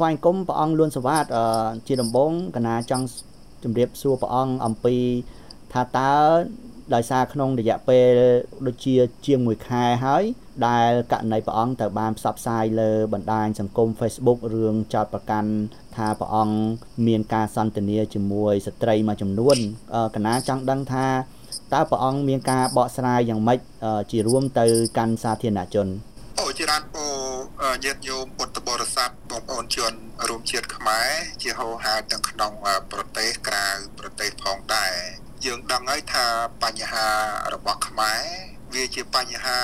[0.00, 1.24] ថ្វាយគុំព្រះអង្គលួនសវ៉ាត
[1.86, 3.06] ជាដំបងកណាចង់
[3.62, 4.96] ជម្រាបសួរព្រះអង្គអំពី
[5.72, 6.12] ថាតើ
[6.94, 8.06] ដោយសារក្នុងរយៈពេល
[8.66, 8.94] ដូចជា
[9.26, 10.24] ជាង1ខែហើយ
[10.66, 15.50] ដែលករណីព្រះអង្គទៅបានផ្សព្វផ្សាយលើបណ្ដាញសង្គម Facebook រឿងចោតប្រកាន់
[15.96, 16.56] ថាព្រះអង្គ
[17.06, 19.56] មានការសន្ទនាជាមួយស្ត្រីមួយចំនួន
[20.16, 21.06] កណាចង់ដឹងថា
[21.72, 23.58] តើព្រះអង្គមានការបកស្រាយយ៉ាងម៉េច
[24.10, 24.66] ជារួមទៅ
[24.98, 26.09] កាន់សាធារណជនអូ
[26.62, 27.06] ជារានពោ
[27.84, 29.92] ញាតិញោមពុទ្ធបរិស័ទបងប្អូនជន
[30.28, 31.10] រួមជាតិខ្មែរ
[31.42, 32.52] ជាហោហែទាំងក្នុង
[32.92, 33.66] ប្រទេសក្រៅ
[33.98, 34.94] ប្រទេសផងដែរ
[35.44, 36.26] យើងដឹងហើយថា
[36.62, 37.08] បញ្ហា
[37.54, 38.22] របស់ខ្មែរ
[38.74, 39.60] វាជាបញ្ហា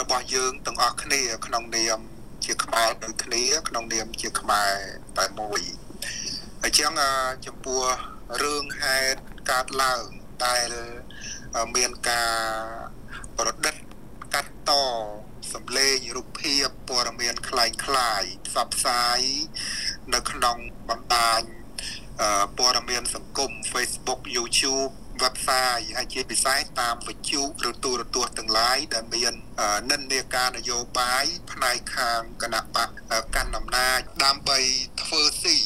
[0.00, 1.98] របស់យើងទាំងអស់គ្នា ក្នុងនាម
[2.44, 4.74] ជាខ្មែរដូចគ្នា ក្នុងនាមជាខ្មែរ
[5.18, 5.62] តែមួយ
[6.62, 6.92] អញ្ចឹង
[7.46, 7.82] ចំពោះ
[8.42, 10.04] រឿងហេតុកើតឡើង
[10.44, 10.70] ដែល
[11.76, 12.34] មានការ
[13.38, 13.74] ប្រឌិត
[14.34, 14.72] កាត់ត
[15.53, 19.19] សម្លេងរូបភាពព័ត៌មានคล้ายคล้ายផ្សព្វផ្សាយ
[20.13, 20.57] នៅក្នុង
[20.89, 21.41] បណ្ដាញ
[22.57, 29.33] ព័ត៌មានសង្គម Facebook YouTube website ហើយជាពិសេសតាមវិទ្យុឬទូរទស្សន៍ទាំងឡាយដែលមាន
[29.91, 32.89] និន្នាការនយោបាយផ្នែកខាងគណៈបក
[33.35, 34.59] កាន់អំណាចដើម្បី
[35.01, 35.57] ធ្វើស៊ី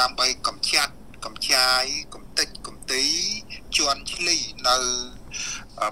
[0.00, 3.06] ដើម្បីកំចាត់កំចាយកំតិចកំទី
[3.76, 4.36] ជន់ឈ្លី
[4.68, 4.78] នៅ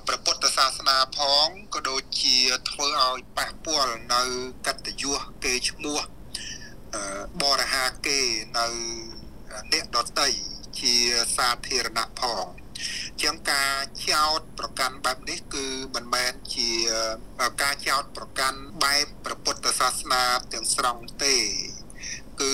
[0.06, 2.36] ព្រះពុទ្ធសាសនាផងក៏ដូចជា
[2.75, 4.21] ធ្វើឲ្យប៉ះពាល់នៅ
[4.67, 5.99] កតញ្ញុគេឈ្មោះ
[7.41, 8.19] បរិហាគេ
[8.57, 8.67] នៅ
[9.71, 10.29] អ្នកដតី
[10.79, 10.93] ជា
[11.37, 12.45] សាធារណៈផង
[13.21, 13.73] ជាងការ
[14.09, 15.65] ចោតប្រកាន់បែបនេះគឺ
[15.95, 16.69] មិនមែនជា
[17.61, 21.35] ការចោតប្រកាន់បែបព្រះពុទ្ធសាសនាទាំងស្រុងទេ
[22.41, 22.53] គឺ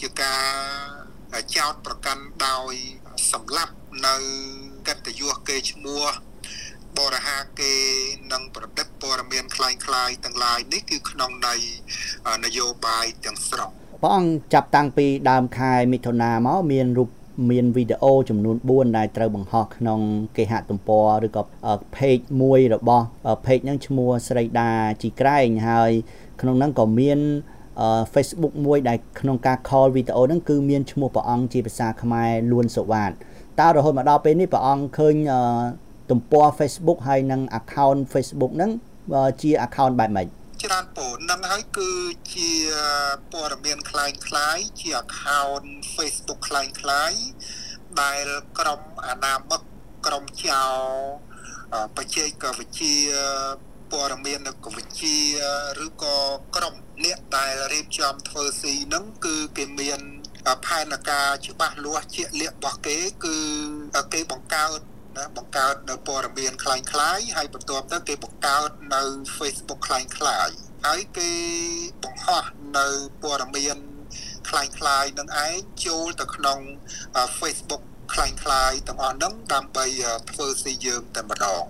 [0.00, 2.74] ជាការចោតប្រកាន់ដោយ
[3.32, 3.74] សម្លាប់
[4.06, 4.16] នៅ
[4.88, 6.04] កតញ្ញុគេឈ្មោះ
[6.97, 7.73] បរិហាគេ
[8.33, 9.69] និងប្រឌិតព័ត៌មានคล้า
[10.07, 11.59] ยៗទាំងឡាយនេះគឺក្នុងន័យ
[12.45, 13.71] នយោបាយទាំងស្រុង
[14.03, 17.09] ព្រះអង្គចាប់តាំងពីដើមខែមិថុនាមកមានរូប
[17.51, 19.99] មានវីដេអូចំនួន4ដែលត្រូវបង្ហោះក្នុង
[20.37, 21.41] គេហទំព័រឬក៏
[21.95, 23.05] page មួយរបស់
[23.45, 24.71] page ហ្នឹងឈ្មោះស្រីដា
[25.03, 25.91] ជីក្រែងហើយ
[26.41, 27.19] ក្នុងហ្នឹងក៏មាន
[28.13, 33.11] Facebook មួយដែលក្នុងការ call វីដេអូហ្នឹងគឺមានឈ្មោះព្រះអង្គជាភាសាខ្មែរលួនសុវ៉ាត
[33.59, 35.15] តើរហូតមកដល់ពេលនេះព្រះអង្គឃើញ
[36.11, 38.71] ទំព័រ Facebook ហើយនិង account Facebook ហ្នឹង
[39.41, 40.27] ជា account បែបម៉េច
[40.63, 41.91] ច្រើនពូនឹងហើយគឺ
[42.33, 42.51] ជា
[43.33, 47.13] ព័ត៌មានคล้ายคล้ายជា account Facebook คล้ายคล้าย
[48.01, 48.25] ដែល
[48.59, 49.61] ក្រុមអាណាមិក
[50.05, 50.63] ក្រុមចៅ
[51.97, 52.95] បច្ចេកវិទ្យា
[53.91, 55.17] ព័ត៌មាននៅវិទ្យា
[55.85, 56.17] ឬក៏
[56.55, 56.73] ក្រុម
[57.05, 59.99] អ្នកដែលរៀបចំធ្វើស៊ីហ្នឹងគឺគេមាន
[60.65, 63.37] ផែនការច្បាស់លាស់ជាក់លាក់របស់គេគឺ
[64.13, 64.79] គេបង្កើត
[65.17, 69.03] ណាបង្កើតនៅព័ត៌មានคล้ายคล้ายហើយបន្ទាប់ទៅគេបង្កើតនៅ
[69.37, 70.49] Facebook คล้ายคล้าย
[70.85, 71.31] ហើយគេ
[72.03, 72.45] បង្ហោះ
[72.77, 72.87] នៅ
[73.21, 73.77] ព័ត៌មាន
[74.49, 75.53] คล้ายคล้ายនឹងឯង
[75.85, 76.59] ចូលទៅក្នុង
[77.39, 77.83] Facebook
[78.13, 79.85] คล้ายคล้ายទាំងអស់ហ្នឹងដើម្បី
[80.31, 81.63] ធ្វើស៊ីយើងតែម្ដង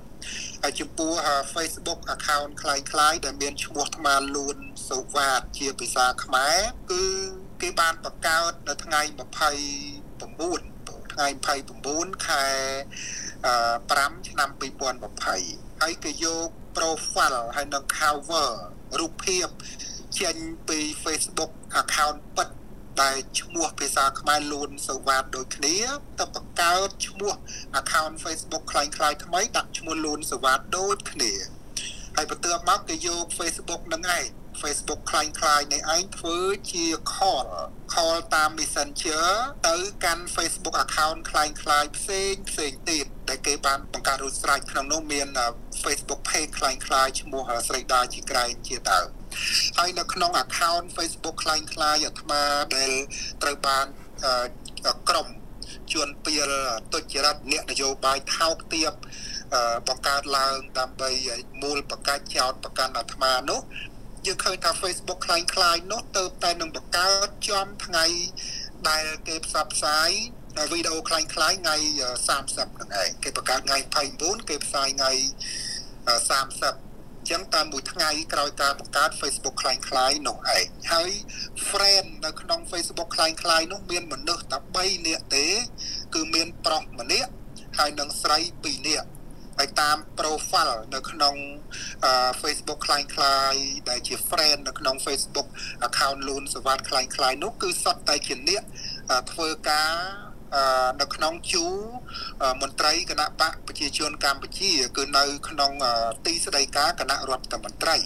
[0.63, 1.11] ហើយចំពោះ
[1.53, 4.05] Facebook account คล้ายคล้ายដែលមានឈ្មោះថ្ម
[4.35, 4.57] លួន
[4.89, 6.57] សូវ៉ាតជាភាសាខ្មែរ
[6.91, 7.03] គឺ
[7.61, 11.28] គេបានបង្កើតនៅថ្ងៃ29ថ្ងៃ
[11.73, 12.45] 29ខែ
[13.41, 14.50] 5ឆ្នាំ
[15.16, 18.50] 2020ហើយគេយក profile ហើយនិង cover
[19.00, 19.47] រូបភាព
[20.19, 21.51] ចេញពី Facebook
[21.81, 22.50] account ពិត
[23.01, 25.78] ដែលឈ្មោះភាសាខ្មែរលួនសវ៉ាតដូចគ្នា
[26.19, 27.33] ទៅបង្កើតឈ្មោះ
[27.79, 31.33] account Facebook คล้ายៗថ្មីដាក់ឈ្មោះលួនសវ៉ាតដូចគ្នា
[32.16, 34.25] ហើយបន្ទាប់មកគេយក Facebook នឹងឯង
[34.61, 35.23] Facebook คล้า
[35.59, 36.38] ยៗនៃឯងធ្វើ
[36.72, 37.47] ជា call
[37.94, 39.28] call តាម Messenger
[39.67, 45.28] ទៅកាន់ Facebook account คล้ายៗផ្សេងផ្សេងទៀតដែលគេបានបង្កើតរួចស្រេចក្នុងនោះមាន
[45.83, 49.07] Facebook page คล้ายៗឈ្មោះស្រីដាជាក្រែងជាដើម
[49.78, 52.44] ហើយនៅក្នុង account Facebook คล้ายៗអាត្មា
[52.78, 52.91] ដែល
[53.44, 53.85] ត្រូវបាន
[55.09, 55.28] ក្រុម
[55.94, 56.51] ជួនពៀល
[56.94, 58.91] ទុច្ចរិតអ្នកនយោបាយថោកទាប
[59.88, 61.09] បង្កើតឡើងដើម្បី
[61.61, 63.61] មូលបកាច់ចោតប្រកាន់អាត្មានោះ
[64.25, 68.05] យើងឃើញថា Facebook คล้ายៗនោះទៅតែនឹងបង្កើតចំថ្ងៃ
[68.90, 70.09] ដែលគេផ្សព្វផ្សាយ
[70.72, 71.75] វីដេអូคล้ายៗថ្ងៃ
[72.28, 73.78] 30ហ្នឹងឯងគេបង្កើតថ្ងៃ
[74.14, 81.09] 29គេផ្សាយថ្ងៃ30ចឹងតាមមួយថ្ងៃក្រោយការបង្កើត Facebook คล้ายៗនោះឯងហើយ
[81.69, 85.47] friend នៅក្នុង Facebook คล้ายៗនោះមានមនុស្សតែ3នាក់ទេ
[86.14, 87.31] គឺមានប្រុសម្នាក់
[87.78, 89.08] ហើយនិងស្រី2នាក់
[89.61, 91.35] ហើយតាម profile នៅក្នុង
[92.41, 95.47] Facebook คล้ายៗដែលជា friend នៅក្នុង Facebook
[95.87, 98.64] account លូនសវ៉ាត់คล้ายៗនោះគឺសុទ្ធតែជាអ្នក
[99.31, 99.93] ធ្វើការ
[101.02, 101.66] នៅក្នុងជូ
[102.61, 105.72] មន្ត្រីគណៈបកប្រជាជនកម្ពុជា គឺនៅក្នុង
[106.25, 107.97] ទីស្តីការគណៈរដ្ឋមន្ត្រី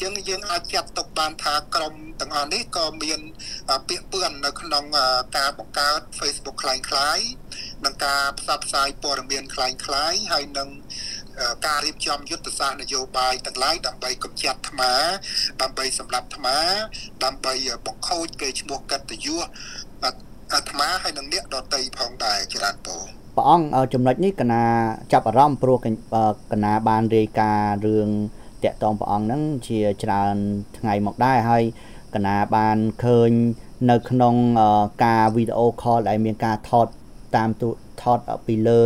[0.00, 3.20] ចឹងយើងអាចចាត់ទុកបានថាក្រុមទាំងអស់នេះក៏មាន
[3.88, 4.84] ពាក្យពឿននៅក្នុង
[5.36, 10.68] ការបង្កើត Facebook คล้ายៗនិងការផ្សព្វផ្សាយព័ត៌មានคล้ายៗហើយនឹង
[11.66, 14.80] ការរៀបចំយុទ្ធសាស្ត្រនយោបាយទាំងឡាយដើម្បីកម្ចាត់ថ្ម
[15.62, 16.46] ដើម្បីសម្លាប់ថ្ម
[17.24, 17.54] ដើម្បី
[17.86, 19.46] បង្ខូចគេឈ្មោះកិត្តិយស
[20.54, 23.02] អាត្មាហើយនឹងអ្នកដតីផងដែរចរានពរ
[23.36, 24.64] ព្រះអង្គចំណុចនេះកណា
[25.12, 25.76] ចាប់អារម្មណ៍ព្រោះ
[26.52, 28.08] កណាបានរាយការណ៍រឿង
[28.63, 30.35] តាក់ទងព្រះអង្គហ្នឹងជាច្រើន
[30.77, 31.63] ថ្ងៃមកដែរហើយ
[32.15, 33.31] កណាបានឃើញ
[33.89, 34.35] នៅក្នុង
[35.05, 36.87] ការវីដេអូខលដែលមានការថត
[37.35, 37.69] តាមទូ
[38.01, 38.83] ថតពីលើ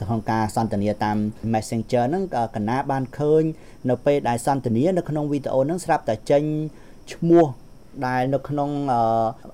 [0.00, 1.16] ក្នុងការសន្ទនាតាម
[1.52, 2.24] Messenger ហ្នឹង
[2.56, 3.42] កណាបានឃើញ
[3.88, 6.42] នៅពេលដែលសន្ទនានៅក្នុងវីដេអូហ្នឹងស្រាប់តែចេញ
[7.12, 7.46] ឈ្មោះ
[8.06, 8.70] ដែលនៅក្នុង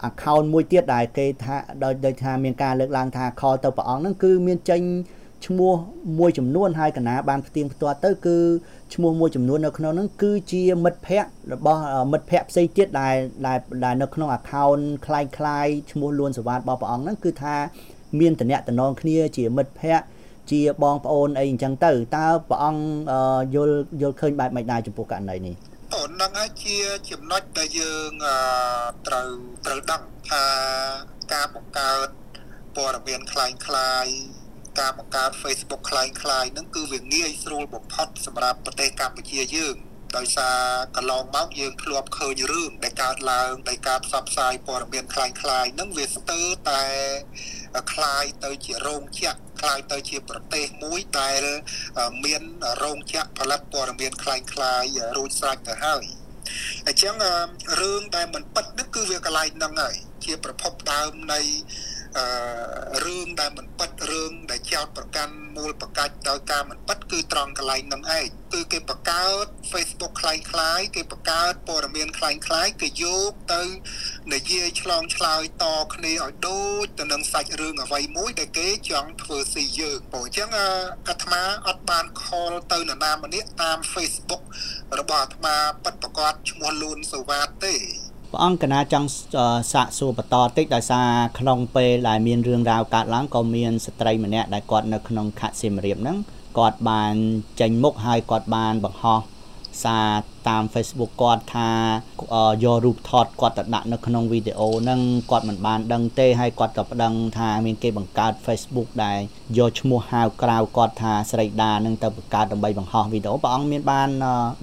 [0.08, 4.82] account មួយទៀតដែលគេថាដោយដោយថាមានការលើកឡើងថា call ទៅព្រះអង្គហ្នឹងគឺមានចេញ
[5.45, 5.73] ឈ្មោះ
[6.19, 8.37] មួយចំនួនហើយកណាបានផ្ទៀងផ្ទាត់ទៅគឺ
[8.93, 13.15] ឈ្មោះមួយចំនួននៅក្នុងហ្នឹងគឺជាមិត្តភ័ក្តិរបស់មិត្តភ័ក្តិផ្សេងទៀតដែល
[13.85, 17.55] ដែលនៅក្នុង account คล้ายៗឈ្មោះលួនសវ៉ាតរបស់ព្រះអង្គហ្នឹងគឺថា
[18.19, 18.57] មានតំណែ
[18.89, 20.05] ងគ្នាជាមិត្តភ័ក្តិ
[20.51, 22.83] ជាបងប្អូនអីអញ្ចឹងទៅតើព្រះអង្គ
[23.55, 25.55] យល់យល់ឃើញបែបម៉េចដែរចំពោះករណីនេះ
[25.95, 26.77] អូនហ្នឹងហើយជា
[27.11, 28.11] ចំណុចដែលយើង
[29.07, 29.27] ត្រូវ
[29.65, 30.43] ត្រូវដឹងថា
[31.33, 32.07] ការបង្កើត
[32.75, 34.36] ព័ត៌មានคล้ายៗ
[34.79, 39.75] ការបង្កើត Facebook คล้ายៗហ្នឹងគឺវាងាយស្រួលបំផុតសម្រាប់ប្រទេសកម្ពុជាយើង
[40.17, 40.59] ដោយសារ
[40.95, 46.83] កន្លងមកយើងធ្លាប់ឃើញរឿងដែលកើតឡើងដោយការផ្សព្វផ្សាយព័ត៌មានคล้ายៗហ្នឹងវាស្ទើរតែ
[47.93, 51.43] คล้ายទៅជារោងចក្រคล้ายទៅជាប្រទេសមួយដែល
[52.25, 52.43] មាន
[52.83, 56.03] រោងចក្រផលិតព័ត៌មានคล้ายៗរួចស្រេចទៅហើយ
[56.87, 57.15] អញ្ចឹង
[57.81, 59.95] រឿងដែលមិនពិតនេះគឺវាកន្លែងហ្នឹងហើយ
[60.25, 61.41] ជាប្រភពដើមនៃ
[62.17, 62.25] អឺ
[63.05, 73.63] រឿងដែលមិនពិតរឿងដែលចោតប្រកាន់មូលប្រកាច់ដោយការមិនពិតគឺត្រង់កន្លែងនឹងឯងគឺគេបង្កើត Facebook คล้ายៗគេបង្កើតព័ត៌មានคล้ายៗគេយកទៅ
[74.33, 75.65] និយាយឆ្លងឆ្លើយត
[75.95, 80.49] គ្នាឲ្យដូចទៅនឹងសាច់រឿងអ្វីមួយដែលគេចង់ធ្វើស៊ីយើងព្រោះអញ្ចឹង
[81.07, 84.43] អាត្មាអត់បានខលទៅនរណាម្នាក់តាម Facebook
[84.99, 87.75] របស់អាត្មាពិតប្រកបឈ្មោះលួនសុវ៉ាតទេ
[88.32, 89.08] ព្រះអង្គកណាចង់
[89.72, 91.08] សាកសួរបន្តតិចដោយសារ
[91.38, 96.16] ក្នុងពេលដែលមានរឿងរ៉ាវកើតឡើងក៏មានស្ត្រីម្នាក់ដែលគាត់នៅក្នុងខេត្តសៀមរាបហ្នឹង
[96.58, 97.14] គាត់បាន
[97.60, 99.20] ចេញមុខហើយគាត់បានបង្ហោះ
[99.84, 100.10] សារ
[100.48, 101.70] តាម Facebook គាត់ថា
[102.64, 109.18] យករូបថតគាត់ទៅដាក់នៅក្នុងវីដេអូហ្នឹងគាត់មិនបានដឹងទេហើយគាត់ក៏ប្តឹងថាមានគេបង្កើត Facebook ដែល
[109.58, 114.08] យកឈ្មោះហៅក្រៅគាត់ថាស្រីដានឹងទៅបង្កើតដើម្បីបង្ហោះវីដេអូព្រះអង្គមានបាន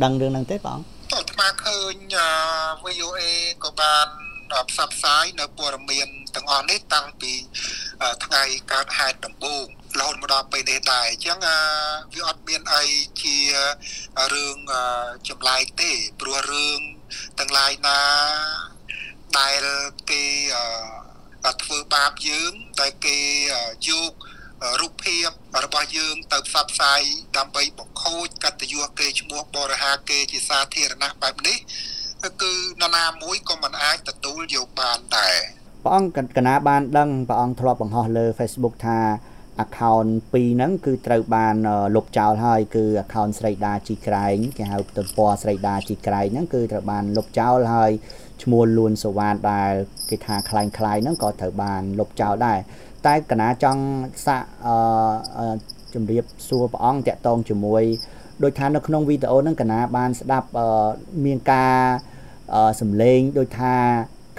[0.03, 0.94] ដឹងរឿងហ្នឹងទេព្រះអង្គអាត្មា
[1.65, 1.95] ឃើញ
[2.85, 3.21] VOA
[3.63, 4.07] ក៏បាន
[4.69, 7.33] ផ្សព្វផ្សាយនៅព័ត៌មានទាំងអស់នេះតាំងពី
[8.25, 9.65] ថ្ងៃកើតហេតុដំបូង
[10.00, 11.39] រហូតមកដល់ពេលនេះដែរអញ្ចឹង
[12.13, 12.85] វាអត់មានអី
[13.21, 13.38] ជា
[14.33, 14.57] រឿង
[15.29, 15.91] ចម្លែកទេ
[16.21, 16.79] ព្រោះរឿង
[17.39, 18.00] ទាំងឡាយណា
[19.39, 19.65] ដែល
[20.12, 20.23] គេ
[21.63, 22.51] ធ្វើបាបយើង
[22.81, 23.19] ដែលគេ
[23.89, 24.12] យក
[24.81, 25.28] រូបភាព
[25.64, 27.00] របស់យើងទៅផ្សព្វផ្សាយ
[27.38, 31.58] ដើម្បីបង្ខូចកតញ្ញូគេឈ្មោះបរិហាគេជាសាធារណៈបែបនេះ
[32.42, 35.37] គឺនរណាមួយក៏មិនអាចទទួលយកបានដែរ
[35.84, 38.98] ព្រះអង្គកណាបានដឹងព្រះអង្គធ្លាប់បង្ហោះលើ Facebook ថា
[39.64, 41.56] account 2ហ្នឹងគឺត្រូវបាន
[41.94, 47.90] លុបចោលហើយគឺ account ស្រីដាជីក្រែងគេហៅទំព័រស្រីដាជីក្រែងហ្នឹងគឺត្រូវបានលុបចោលហើយ
[48.42, 49.72] ឈ្មោះលួនសវ៉ានដែល
[50.10, 52.59] គេថាคล้ายคล้ายហ្នឹងក៏ត្រូវបានលុបចោលដែរ
[53.07, 53.83] តែកណាចង់
[54.25, 54.43] សាក
[55.38, 55.55] អឺ
[55.93, 57.83] ជំរាបសួរព្រះអង្គតាក់ទងជាមួយ
[58.43, 60.47] ដោយថានៅក្នុងវីដេអូហ្នឹងកណាបានស្ដាប់
[61.25, 61.75] មានការ
[62.81, 63.75] សំឡេងដូចថា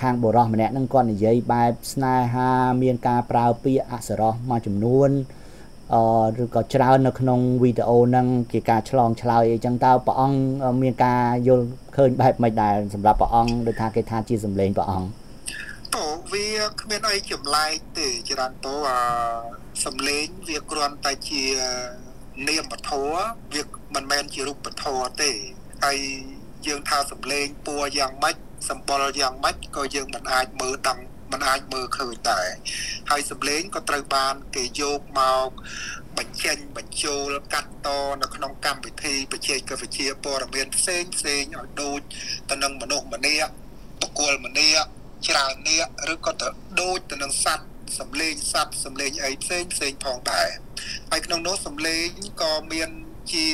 [0.02, 2.50] ខាងបរោះម្នាក់ហ្នឹងគាត់និយាយបែបស្នេហា
[2.82, 5.10] មានការប្រើពាក្យអសរោះមួយចំនួន
[5.94, 6.02] អឺ
[6.42, 10.38] ឬក៏ច្រើននៅក្នុងវីដេអូហ្នឹងជាការឆ្លងឆ្លើយអីចឹងតើព្រះអង្គ
[10.82, 11.64] មានការយល់
[11.96, 15.08] ឃើញបែបម៉េចដែរសម្រាប់ព្រះអង្គដូចថាគេថាជាសម្លេងព្រះអង្គ
[15.96, 16.48] តោវា
[16.80, 19.00] គ្មានអីចម្លែកទេច្រើនតោអា
[19.84, 21.44] សំលេងវាគ្រាន់តែជា
[22.48, 22.90] នាមពធ
[23.54, 23.62] វា
[23.94, 24.84] មិនមែនជារូបពធ
[25.22, 25.30] ទេ
[25.84, 25.98] ហើយ
[26.66, 28.36] យើងថាសំលេងពួរយ៉ាងម៉េច
[28.68, 30.98] សម្បល់យ៉ាងម៉េចក៏យើងមិនអាចមើលដឹង
[31.32, 32.48] មិនអាចមើលឃើញដែរ
[33.10, 35.48] ហើយសំលេងក៏ត្រូវបានគេយកមក
[36.18, 37.88] បញ្ចេញបញ្ចូលកាត់ត
[38.22, 42.00] នៅក្នុងកម្មវិធីបច្ចេកវិទ្យាព័ត៌មានផ្សេងផ្សេងឲ្យដូច
[42.50, 43.52] ទៅនឹងមនុស្សម្នាក់
[44.00, 44.88] បុគ្គលម្នាក់
[45.27, 46.47] ច្រើននាក់ឬក៏ទៅ
[46.81, 50.49] ដូចទៅនឹងសัตว์សំលេងសัตว์សំលេងអីផ្សេងផ្សេងផងដែរ
[51.11, 52.07] ហើយក្នុងនោះសំលេង
[52.41, 52.89] ក៏មាន
[53.33, 53.45] ជា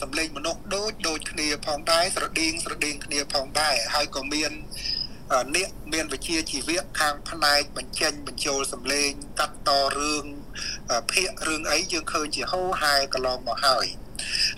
[0.00, 4.52] សំលេងមនុស្សដូចដូចគ្នាផងដែរស្រដៀងស្រដៀងគ្នាផងដែរហើយក៏មាន
[5.56, 10.24] អ្នកមានវិជាជីវៈខាងផ្នែកបញ្ចេញបញ្ចូលសម្លេងកាត់តរឿង
[11.12, 13.86] ភាករឿងអីយើងឃើញជាហោហែកន្លងមកហើយ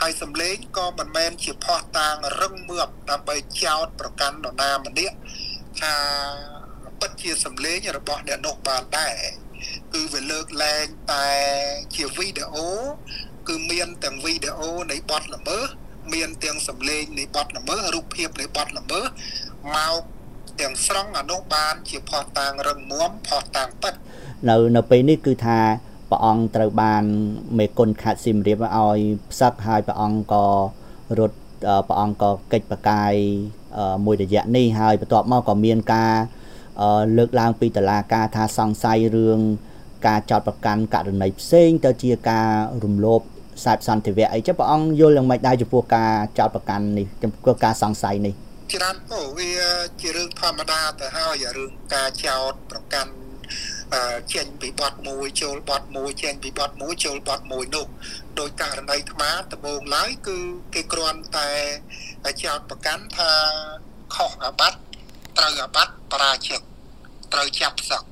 [0.02, 5.16] ហើយសម្លេងក៏មិនមែនជាផោះតាងរឹងមឿបដើម្បីចោតប្រកាន់នរណាម្នាក់
[5.81, 5.95] ថា
[6.99, 9.15] ពិតជាសម្លេងរបស់អ្នកនោះបានដែរ
[9.93, 11.27] គឺវាលើកលែងតែ
[11.95, 12.69] ជាវីដេអូ
[13.47, 15.67] គឺមានទាំងវីដេអូនៃបទល្មើស
[16.13, 19.05] មានទាំងសម្លេងនៃបទល្មើសរូបភាពនៃបទល្មើស
[19.75, 20.01] មក
[20.61, 23.93] ទាំងស្រង់អានោះបានជាផោះតាងរឹងមាំផោះតាងពិត
[24.49, 25.59] នៅនៅពេលនេះគឺថា
[26.09, 27.03] ព្រះអង្គត្រូវបាន
[27.57, 28.99] មេគុណខាត់ស៊ីមរៀបឲ្យ
[29.31, 30.45] ផ្សឹកហើយព្រះអង្គក៏
[31.19, 31.37] រត់
[31.87, 33.13] ព្រះអង្គក៏កិច្ចប្រកាយ
[34.05, 36.13] មួយរយៈនេះហើយបន្ទាប់មកក៏មានការ
[37.17, 39.39] លើកឡើងពីតឡាការថាសង្ស័យរឿង
[40.07, 42.49] ការចោតប្រកាន់ករណីផ្សេងទៅជាការ
[42.83, 43.21] រំលោភ
[43.57, 48.33] ខ្សែសន្តិវៈអីចឹងព្រះអង្គយល់យ៉ាងម៉េចដែរចំពោះការចោតប្រកាន់នេះចំពោះការសង្ស័យនេះ
[48.73, 49.51] ច្រើនអូវា
[50.01, 53.11] ជារឿងធម្មតាទៅហើយរឿងការចោតប្រកាន់
[54.33, 57.87] ចេញពីបទមួយចូលបទមួយចេញពីបទមួយចូលបទមួយនោះ
[58.39, 60.37] ដោយករណីអាត្មាដំបូងឡើយគឺ
[60.73, 61.49] គេគ្រាន់តែ
[62.43, 63.31] ចោតប្រកាន់ថា
[64.15, 64.79] ខុសអាបត្តិ
[65.37, 66.61] ត្រូវអាបត្តិបរាជិក
[67.33, 68.03] ត្រូវចាប់ផ្សឹក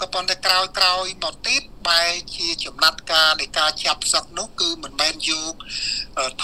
[0.00, 5.54] ក៏ប៉ុន្តែក្រោយក្រោយមកទៀតបែរជាចំណាត់ការនៃការចាប់ផ្សឹកនោះគឺមិនមែនយក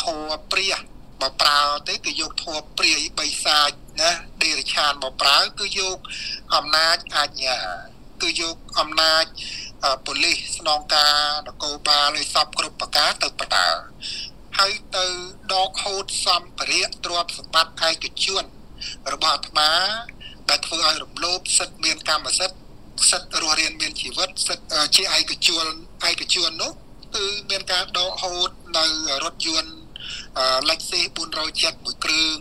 [0.01, 3.71] ធัวព្រាមកប្រើទេគឺយកធัวព្រាយបិសាច
[4.01, 4.11] ណា
[4.43, 5.99] ដេរឆានមកប្រើគឺយក
[6.55, 7.59] អំណាចអាជ្ញា
[8.23, 9.25] គឺយកអំណាច
[10.07, 11.17] ប៉ូលីសស្នងការ
[11.49, 13.69] នគរបាលឲ្យសពគ្រប់ប្រការទៅបដើ
[14.59, 15.07] ហើយទៅ
[15.53, 18.45] ដកហូតសម្ភារៈទ្រព្យសម្បត្តិឯកជន
[19.13, 19.71] របស់អាត្មា
[20.49, 22.59] ដែលធ្វើឲ្យរំលោភសិទ្ធិមានកម្មសិទ្ធិ
[23.11, 25.67] សិទ្ធិរស់រានមានជីវិតសិទ្ធិជាឯកជន
[26.09, 26.73] ឯកជននោះ
[27.15, 28.85] គឺមានការដកហូតនៅ
[29.25, 29.73] រថយន្ត
[30.69, 32.39] Lexus 407មួយគ្រឿង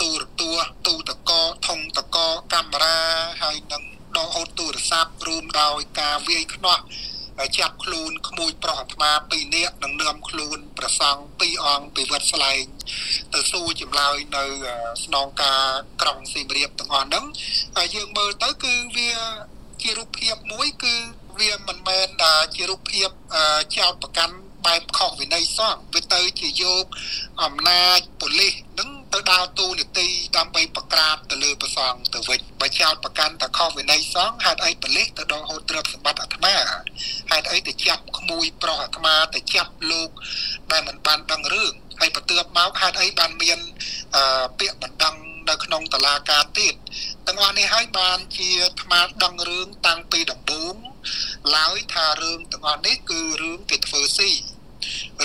[0.00, 1.30] ទូរទស្សន៍ទូតក
[1.66, 2.16] ធុងតក
[2.52, 2.98] កាមេរ៉ា
[3.42, 3.84] ហើយនឹង
[4.18, 6.78] ដកហូតទូរស័ព្ទរួមដោយការវាយខ្នោះ
[7.58, 12.64] ចាប់ខ្លួនក្មួយប្រុសអាត្មា2នាក់និងនាំខ្លួនប្រសង់2អង្គពីវត្តស្លែង
[13.34, 14.44] ទៅសួរចម្លើយនៅ
[15.04, 15.64] ស្នងការ
[16.02, 17.24] ក្រុងសៀមរាបទាំងអស់ហ្នឹង
[17.76, 19.10] ហើយយើងមើលទៅគឺវា
[19.82, 20.94] ជារូបភាពមួយគឺ
[21.40, 22.08] វាមិនមែន
[22.54, 23.08] ជារូបភាព
[23.76, 26.84] ចោតប្រកាន់ បែបខុសវិន័យសោះវាទៅជាយក
[27.42, 36.54] អំណាចប៉ូលីសនឹងទៅដើរតួនាទីដើម្បីប្រក្រាបទៅលើប្រសងទៅវិញបើចោតប្រកាន់តខុសវិន័យសងហេតុអីប៉ូលីសទៅដកហូតទ្រព្យសម្បត្តិអាត្មា
[37.30, 40.10] ហេតុអីទៅចាប់ក្មួយប្រុសអាត្មាទៅចាប់លោក
[40.72, 43.58] ដែលមិនបានដឹងរឿងហើយបន្ទាប់មកហេតុអីបានមាន
[44.58, 45.16] ពាក្យបណ្ដឹង
[45.48, 46.74] នៅក្នុងតឡាការទៀត
[47.26, 50.74] ទាំងអស់នេះហើយបានជាអាត្មាដឹងរឿងតាំងពីដំបូង
[51.55, 54.31] ឡើយថារឿងទាំងអស់នេះគឺរឿងគេធ្វើស៊ី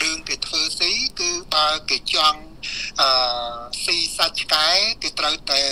[0.02, 0.90] រឿងគេធ្វើស៊ី
[1.21, 2.40] គឺបើគេចង់
[3.00, 3.09] អឺ
[3.85, 4.69] ស៊ីសាច់ឆ្កែ
[5.02, 5.62] គេត្រូវតែ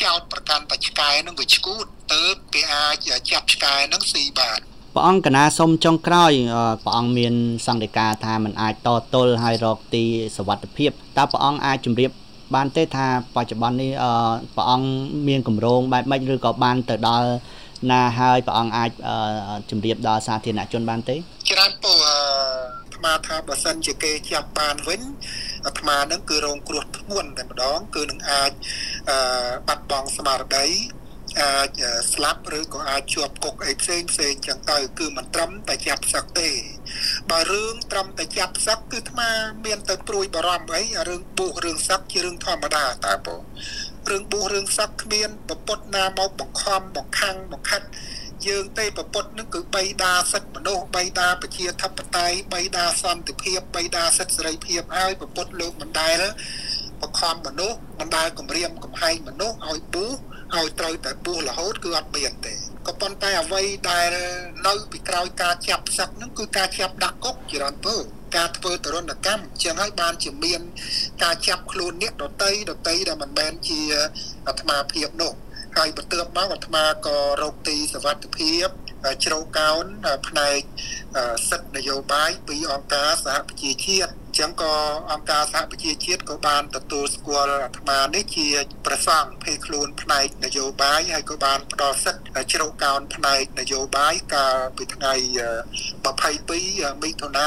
[0.00, 2.22] ចោតប្រកាន់តែឆ្កែនឹងវាឈួតទៅ
[2.54, 2.96] គេអាច
[3.30, 4.60] ចាប់ឆ្កែនឹងស៊ីបាន
[4.94, 6.32] ព្រះអង្គកណាសុំចុងក្រោយ
[6.84, 7.34] ព្រះអង្គមាន
[7.66, 10.04] សង្កេតការថាมันអាចតទល់ហើយរកទី
[10.36, 12.10] សวัสดิភាពតើព្រះអង្គអាចជម្រាប
[12.54, 13.90] បានទេថាបច្ចុប្បន្ននេះ
[14.56, 14.88] ព្រះអង្គ
[15.28, 17.28] មានកម្រងបែបម៉េចឬក៏បានទៅដល់
[17.91, 18.91] ណាហើយព្រះអង្គអាច
[19.69, 21.15] ជម្រាបដល់សាធារណជនបានទេ
[21.51, 22.17] ច្រើនពូអា
[22.95, 25.01] ត្មាថាបើសិនជាគេចាប់បានវិញ
[25.65, 28.51] អាត្មានឹងគឺរងគ្រោះធ្ងន់តែម្ដង គឺនឹងអាច
[29.67, 30.67] បាត់បង់ស្មារតី
[31.41, 31.69] អាច
[32.13, 36.49] ស្លាប់ឬក៏អាចជាប់គុកអីផ្សេងផ្សេងចឹងទៅគឺមិនត្រឹមតែចាប់សឹកទេ
[37.29, 39.29] បើរឿងត្រឹមតែចាប់សឹកគឺអាត្មា
[39.65, 43.41] មាន ទៅព្រួយបារម្ភអីរឿងបួសរឿងសឹកជារឿងធម្មតាតើបង
[44.11, 47.81] រឿងបួសរឿងសឹកគ្មានប្រពុតណាមកបង្ខំបង្ខាំងបង្ខិត
[48.47, 56.21] យើងទេប្រពុតនឹងគឺបីដាសិទ្ធិមនុស្សបីដាប្រជាធិបតេយ្យបីដាសន្តិភាពបីដាសិទ្ធិសេរីភាពហើយប្រពុតលោកមិនដែល
[57.01, 60.13] បង្ខំមនុស្សមិនដែលគម្រាមកំហែងមនុស្សឲ្យបួស
[60.55, 62.53] ឲ្យត្រូវតែបួសរហូតគឺអត់មានទេ
[62.87, 64.07] ក៏ប៉ុន្តែអ្វីដែល
[64.67, 67.97] នៅពីក្រោយការចាប់ផ្សឹកហ្នឹងគឺការចាប់ដាក់គុកច្រើនពើ
[68.35, 70.61] ការធ្វើទរណកម្មចឹងហើយបានជាមាន
[71.23, 73.81] ការចាប់ខ្លួនអ្នកដតីដតីដែលមិនមែនជា
[74.47, 75.33] អាត្មាភាពនោះ
[75.77, 78.67] ហើយបន្ទាប់មកអាត្មាក៏រកទីសវត្ថភាព
[79.23, 79.85] ជ្រៅកោន
[80.27, 80.59] ផ្នែក
[81.49, 84.73] សិទ្ធិនយោបាយពីអង្គការសហប្រជាជាតិអញ្ចឹងក៏
[85.11, 88.47] អង្គការសហប្រជាជាតិក៏បានទទួលស្គាល់អាត្មានេះជា
[88.85, 95.13] ប្រសង់ភេខ្លួនផ្នែកនយោបាយហើយក៏បានផ្ដល់សិទ្ធិជ្រៅកោនផ្នែកនយោបាយកាលពីថ្ងៃ
[96.03, 97.45] 22មិថុនា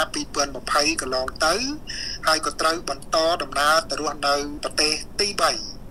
[0.49, 1.55] 2020កន្លងទៅ
[2.27, 5.83] ហើយក៏ត្រូវបន្តដំណើរទៅរស់នៅប្រទេសទី3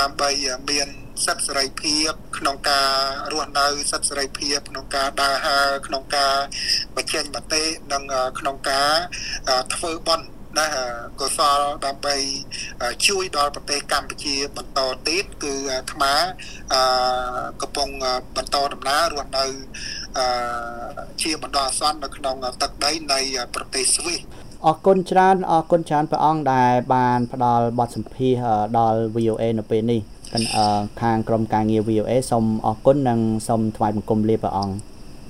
[0.00, 0.30] ដើម្បី
[0.70, 0.88] មាន
[1.24, 2.90] សិទ្ធិសេរីភាពក្នុងការ
[3.32, 6.36] រស់នៅសិទ្ធិសេរីភាពក្នុងការដើរហើរក្នុងការ
[6.96, 8.02] បញ្ចេញមតិនិង
[8.38, 8.92] ក្នុងការ
[9.74, 10.26] ធ្វើបន់
[10.58, 10.68] ណា
[11.20, 12.16] កុសលដើម្បី
[13.08, 16.12] ជួយដល់ប្រទេសកម្ពុជាបន្តទៀតគឺអាត្មា
[17.62, 17.88] កំពុង
[18.36, 19.44] បន្តដំណើររស់នៅ
[21.22, 23.20] ជាបណ្ដោះអាសន្ននៅក្នុងទឹកដីនៃ
[23.54, 24.20] ប្រទេសស្វីស
[24.66, 28.34] អរគុណច្រើនអរគុណច្រើនព្រះអង្គដែលបានផ្ដល់បទសម្ភាស
[28.78, 30.00] ដល់ VOA នៅពេលនេះ
[31.00, 34.74] ខាងក្រុមការងារ VOA សូមអរគុណនិងសូមថ្វាយបង្គំលាព្រះអង្គ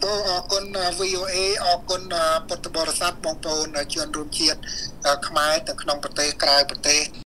[0.07, 0.09] អ
[0.39, 0.65] រគុណ
[0.99, 2.03] VOA អរគុណ
[2.49, 4.61] ពុទ្ធបរិស័ទបងប្អូនជនរួមជាតិ
[5.27, 7.01] ខ្មែរទាំងក្នុងប្រទេសក្រៅប្រទេស